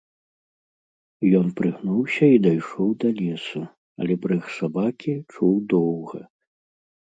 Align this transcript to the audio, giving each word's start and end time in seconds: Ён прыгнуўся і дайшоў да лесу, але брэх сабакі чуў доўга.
Ён 1.39 1.47
прыгнуўся 1.59 2.25
і 2.35 2.39
дайшоў 2.45 2.87
да 3.03 3.09
лесу, 3.19 3.61
але 4.03 4.13
брэх 4.25 4.43
сабакі 4.57 5.13
чуў 5.35 5.53
доўга. 5.77 6.19